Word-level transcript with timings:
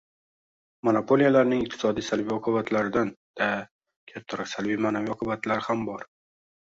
Monopoliyalarning 0.87 1.59
iqtisodiy 1.65 2.07
salbiy 2.07 2.35
oqibatlaridan-da 2.37 3.51
kattaroq– 4.13 4.51
salbiy 4.55 4.81
maʼnaviy 4.87 5.15
oqibatlari 5.17 5.69
ham 5.69 5.85
bor. 5.93 6.09